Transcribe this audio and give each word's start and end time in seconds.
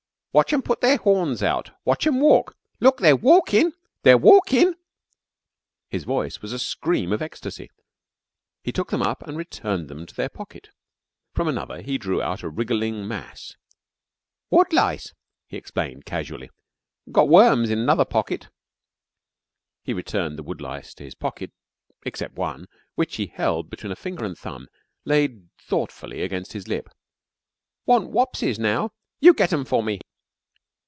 "Watch 0.33 0.53
'em 0.53 0.61
put 0.61 0.79
their 0.79 0.95
horns 0.95 1.43
out! 1.43 1.71
Watch 1.83 2.07
'em 2.07 2.21
walk. 2.21 2.55
Look! 2.79 2.99
They're 3.01 3.17
walkin'. 3.17 3.73
They're 4.03 4.17
walkin'." 4.17 4.77
His 5.89 6.05
voice 6.05 6.41
was 6.41 6.53
a 6.53 6.57
scream 6.59 7.11
of 7.11 7.21
ecstasy. 7.21 7.69
He 8.63 8.71
took 8.71 8.91
them 8.91 9.01
up 9.01 9.21
and 9.27 9.37
returned 9.37 9.89
them 9.89 10.05
to 10.05 10.15
their 10.15 10.29
pocket. 10.29 10.69
From 11.33 11.49
another 11.49 11.81
he 11.81 11.97
drew 11.97 12.21
out 12.21 12.43
a 12.43 12.49
wriggling 12.49 13.05
mass. 13.09 13.57
"Wood 14.49 14.71
lice!" 14.71 15.13
he 15.47 15.57
explained, 15.57 16.05
casually. 16.05 16.49
"Got 17.11 17.27
worms 17.27 17.69
in 17.69 17.85
'nother 17.85 18.05
pocket." 18.05 18.47
He 19.83 19.91
returned 19.91 20.39
the 20.39 20.43
wood 20.43 20.61
lice 20.61 20.93
to 20.93 21.03
his 21.03 21.13
pocket 21.13 21.51
except 22.05 22.35
one, 22.37 22.67
which 22.95 23.17
he 23.17 23.27
held 23.27 23.69
between 23.69 23.91
a 23.91 23.97
finger 23.97 24.23
and 24.23 24.37
thumb 24.37 24.69
laid 25.03 25.49
thoughtfully 25.57 26.21
against 26.21 26.53
his 26.53 26.69
lip. 26.69 26.87
"Want 27.85 28.11
wopses 28.11 28.57
now. 28.57 28.93
You 29.19 29.33
get 29.33 29.51
'em 29.51 29.65
for 29.65 29.83
me." 29.83 29.99